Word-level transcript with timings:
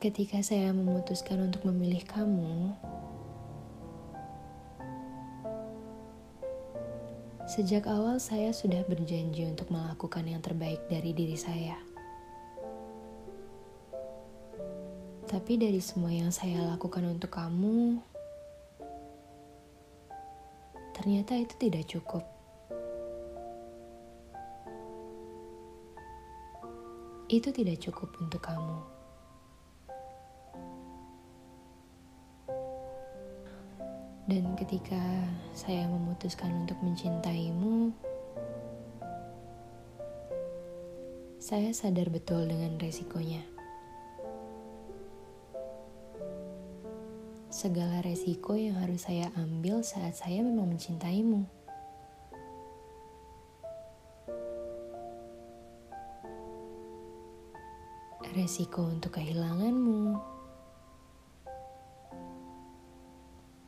Ketika 0.00 0.40
saya 0.40 0.72
memutuskan 0.72 1.44
untuk 1.44 1.68
memilih 1.68 2.00
kamu, 2.08 2.72
sejak 7.44 7.84
awal 7.84 8.16
saya 8.16 8.48
sudah 8.56 8.80
berjanji 8.88 9.44
untuk 9.44 9.68
melakukan 9.68 10.24
yang 10.24 10.40
terbaik 10.40 10.80
dari 10.88 11.12
diri 11.12 11.36
saya. 11.36 11.76
Tapi 15.28 15.60
dari 15.60 15.84
semua 15.84 16.08
yang 16.08 16.32
saya 16.32 16.64
lakukan 16.72 17.04
untuk 17.04 17.36
kamu, 17.36 18.00
ternyata 21.00 21.32
itu 21.32 21.56
tidak 21.56 21.88
cukup. 21.88 22.20
Itu 27.32 27.48
tidak 27.56 27.80
cukup 27.80 28.12
untuk 28.20 28.44
kamu. 28.44 28.78
Dan 34.28 34.44
ketika 34.60 35.00
saya 35.56 35.88
memutuskan 35.88 36.68
untuk 36.68 36.76
mencintaimu, 36.84 37.96
saya 41.40 41.72
sadar 41.72 42.12
betul 42.12 42.44
dengan 42.44 42.76
resikonya. 42.76 43.49
Segala 47.60 48.00
resiko 48.00 48.56
yang 48.56 48.80
harus 48.80 49.04
saya 49.04 49.28
ambil 49.36 49.84
saat 49.84 50.16
saya 50.16 50.40
memang 50.40 50.72
mencintaimu. 50.72 51.44
Resiko 58.32 58.88
untuk 58.88 59.20
kehilanganmu, 59.20 60.16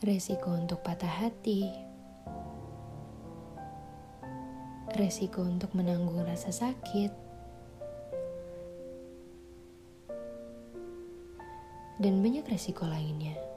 resiko 0.00 0.56
untuk 0.56 0.80
patah 0.80 1.28
hati, 1.28 1.68
resiko 4.96 5.44
untuk 5.44 5.76
menanggung 5.76 6.24
rasa 6.24 6.48
sakit, 6.48 7.12
dan 12.00 12.24
banyak 12.24 12.48
resiko 12.48 12.88
lainnya. 12.88 13.52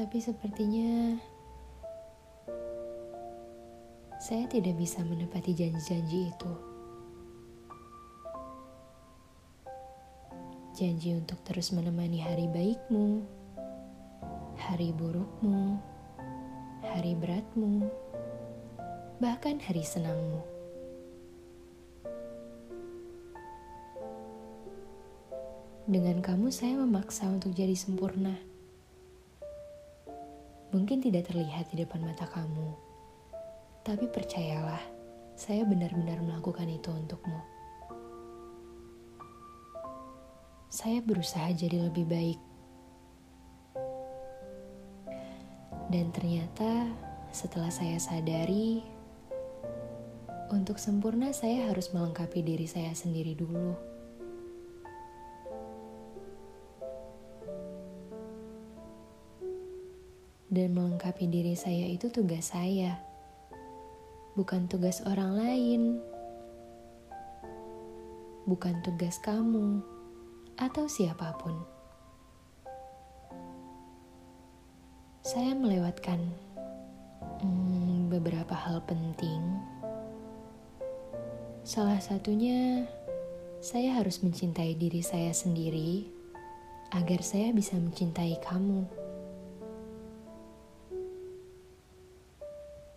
Tapi 0.00 0.16
sepertinya 0.16 1.20
saya 4.16 4.48
tidak 4.48 4.80
bisa 4.80 5.04
menepati 5.04 5.52
janji-janji 5.52 6.32
itu. 6.32 6.52
Janji 10.72 11.12
untuk 11.12 11.36
terus 11.44 11.68
menemani 11.76 12.16
hari 12.16 12.48
baikmu, 12.48 13.20
hari 14.56 14.88
burukmu, 14.96 15.76
hari 16.80 17.12
beratmu, 17.20 17.84
bahkan 19.20 19.60
hari 19.60 19.84
senangmu. 19.84 20.40
Dengan 25.84 26.24
kamu, 26.24 26.48
saya 26.48 26.80
memaksa 26.80 27.28
untuk 27.28 27.52
jadi 27.52 27.76
sempurna. 27.76 28.49
Mungkin 30.70 31.02
tidak 31.02 31.26
terlihat 31.26 31.70
di 31.74 31.82
depan 31.82 32.02
mata 32.06 32.30
kamu, 32.30 32.70
tapi 33.82 34.06
percayalah, 34.06 34.82
saya 35.34 35.66
benar-benar 35.66 36.22
melakukan 36.22 36.70
itu 36.70 36.94
untukmu. 36.94 37.60
saya 40.70 41.02
berusaha 41.02 41.50
jadi 41.50 41.90
lebih 41.90 42.06
baik. 42.06 42.40
Dan 45.90 46.14
ternyata 46.14 46.86
setelah 47.34 47.74
saya 47.74 47.98
sadari, 47.98 48.86
untuk 50.54 50.78
sempurna 50.78 51.34
saya 51.34 51.66
harus 51.74 51.90
melengkapi 51.90 52.46
diri 52.46 52.70
saya 52.70 52.94
sendiri 52.94 53.34
dulu. 53.34 53.89
Dan 60.50 60.74
melengkapi 60.74 61.30
diri 61.30 61.54
saya 61.54 61.86
itu 61.86 62.10
tugas 62.10 62.50
saya, 62.50 62.98
bukan 64.34 64.66
tugas 64.66 64.98
orang 65.06 65.38
lain, 65.38 65.82
bukan 68.50 68.82
tugas 68.82 69.22
kamu 69.22 69.78
atau 70.58 70.90
siapa 70.90 71.38
pun. 71.38 71.54
Saya 75.22 75.54
melewatkan 75.54 76.18
hmm, 77.46 78.10
beberapa 78.10 78.58
hal 78.58 78.82
penting. 78.90 79.38
Salah 81.62 82.02
satunya, 82.02 82.90
saya 83.62 84.02
harus 84.02 84.18
mencintai 84.26 84.74
diri 84.74 84.98
saya 85.04 85.30
sendiri 85.30 86.10
agar 86.90 87.22
saya 87.22 87.54
bisa 87.54 87.78
mencintai 87.78 88.34
kamu. 88.42 88.99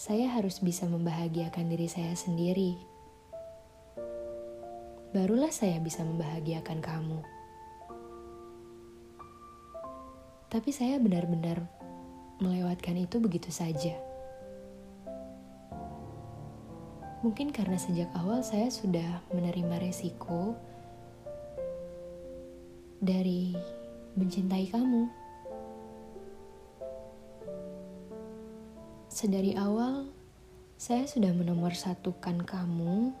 Saya 0.00 0.32
harus 0.32 0.64
bisa 0.64 0.88
membahagiakan 0.88 1.68
diri 1.68 1.84
saya 1.84 2.16
sendiri. 2.16 2.72
Barulah 5.12 5.52
saya 5.52 5.76
bisa 5.76 6.00
membahagiakan 6.08 6.80
kamu. 6.80 7.20
Tapi 10.48 10.72
saya 10.72 10.96
benar-benar 10.96 11.68
melewatkan 12.40 12.96
itu 12.96 13.20
begitu 13.20 13.52
saja. 13.52 13.92
Mungkin 17.20 17.52
karena 17.52 17.76
sejak 17.76 18.08
awal 18.16 18.40
saya 18.40 18.72
sudah 18.72 19.20
menerima 19.36 19.84
resiko 19.84 20.56
dari 23.04 23.52
mencintai 24.16 24.64
kamu. 24.64 25.19
Sedari 29.20 29.52
awal, 29.52 30.08
saya 30.80 31.04
sudah 31.04 31.36
menomorsatukan 31.36 32.40
kamu 32.40 33.12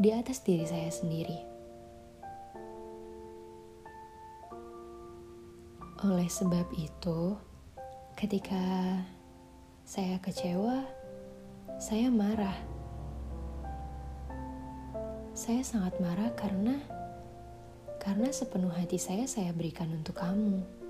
di 0.00 0.08
atas 0.08 0.40
diri 0.40 0.64
saya 0.64 0.88
sendiri. 0.88 1.36
Oleh 6.08 6.32
sebab 6.32 6.64
itu, 6.80 7.36
ketika 8.16 8.56
saya 9.84 10.16
kecewa, 10.16 10.80
saya 11.76 12.08
marah. 12.08 12.56
Saya 15.36 15.60
sangat 15.60 16.00
marah 16.00 16.32
karena 16.32 16.80
karena 18.00 18.32
sepenuh 18.32 18.72
hati 18.72 18.96
saya 18.96 19.28
saya 19.28 19.52
berikan 19.52 19.92
untuk 19.92 20.16
kamu. 20.16 20.81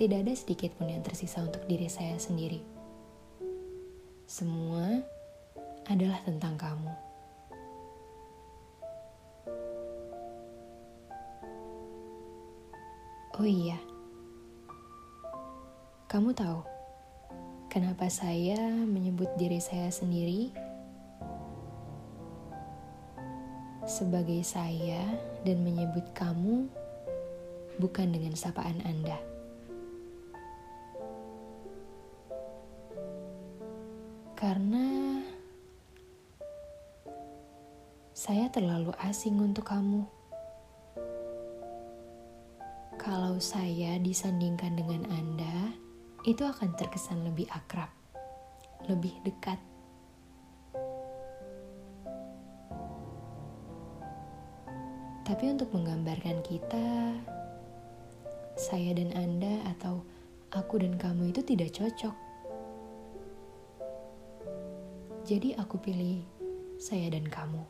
Tidak 0.00 0.16
ada 0.16 0.32
sedikit 0.32 0.72
pun 0.80 0.88
yang 0.88 1.04
tersisa 1.04 1.44
untuk 1.44 1.60
diri 1.68 1.84
saya 1.84 2.16
sendiri. 2.16 2.64
Semua 4.24 4.96
adalah 5.92 6.24
tentang 6.24 6.56
kamu. 6.56 6.92
Oh 13.36 13.44
iya, 13.44 13.76
kamu 16.08 16.32
tahu 16.32 16.64
kenapa 17.68 18.08
saya 18.08 18.56
menyebut 18.88 19.28
diri 19.36 19.60
saya 19.60 19.92
sendiri 19.92 20.48
sebagai 23.84 24.40
saya 24.48 25.04
dan 25.44 25.60
menyebut 25.60 26.08
kamu 26.16 26.72
bukan 27.76 28.08
dengan 28.08 28.32
sapaan 28.32 28.80
Anda? 28.88 29.39
Karena 34.40 35.20
saya 38.16 38.48
terlalu 38.48 38.88
asing 39.04 39.36
untuk 39.36 39.68
kamu. 39.68 40.08
Kalau 42.96 43.36
saya 43.36 44.00
disandingkan 44.00 44.80
dengan 44.80 45.04
Anda, 45.12 45.76
itu 46.24 46.40
akan 46.40 46.72
terkesan 46.72 47.20
lebih 47.28 47.52
akrab, 47.52 47.92
lebih 48.88 49.12
dekat. 49.28 49.60
Tapi 55.28 55.44
untuk 55.52 55.68
menggambarkan 55.76 56.40
kita, 56.48 56.88
saya 58.56 58.96
dan 58.96 59.12
Anda 59.12 59.68
atau 59.76 60.00
aku 60.48 60.80
dan 60.80 60.96
kamu 60.96 61.28
itu 61.28 61.44
tidak 61.44 61.76
cocok. 61.76 62.29
Jadi 65.30 65.54
aku 65.54 65.78
pilih 65.78 66.26
saya 66.82 67.06
dan 67.06 67.22
kamu. 67.22 67.62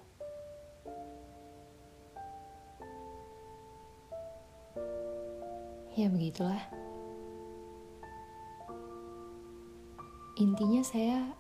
Ya 5.93 6.09
begitulah. 6.09 6.65
Intinya 10.41 10.81
saya 10.81 11.37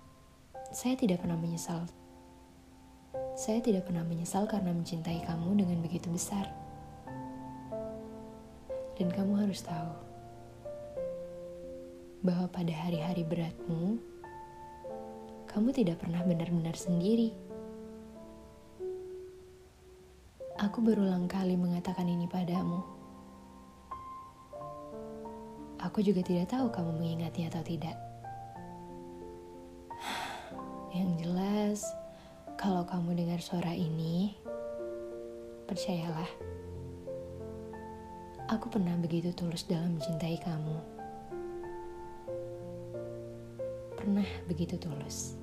saya 0.76 0.92
tidak 0.92 1.24
pernah 1.24 1.40
menyesal. 1.40 1.88
Saya 3.32 3.64
tidak 3.64 3.88
pernah 3.88 4.04
menyesal 4.04 4.44
karena 4.44 4.76
mencintai 4.76 5.24
kamu 5.24 5.56
dengan 5.56 5.80
begitu 5.80 6.12
besar. 6.12 6.44
Dan 9.00 9.08
kamu 9.08 9.40
harus 9.40 9.64
tahu 9.64 9.96
bahwa 12.20 12.44
pada 12.52 12.76
hari-hari 12.76 13.24
beratmu, 13.24 14.09
kamu 15.50 15.74
tidak 15.74 15.98
pernah 15.98 16.22
benar-benar 16.22 16.78
sendiri. 16.78 17.34
Aku 20.62 20.78
berulang 20.78 21.26
kali 21.26 21.58
mengatakan 21.58 22.06
ini 22.06 22.30
padamu. 22.30 22.86
Aku 25.82 26.06
juga 26.06 26.22
tidak 26.22 26.54
tahu 26.54 26.70
kamu 26.70 27.02
mengingatnya 27.02 27.50
atau 27.50 27.66
tidak. 27.66 27.98
Yang 30.94 31.10
jelas, 31.26 31.78
kalau 32.54 32.86
kamu 32.86 33.18
dengar 33.18 33.42
suara 33.42 33.74
ini, 33.74 34.38
percayalah, 35.66 36.30
aku 38.46 38.70
pernah 38.70 38.94
begitu 39.02 39.34
tulus 39.34 39.66
dalam 39.66 39.98
mencintai 39.98 40.38
kamu. 40.46 40.99
Pernah 44.00 44.24
begitu 44.48 44.80
tulus. 44.80 45.36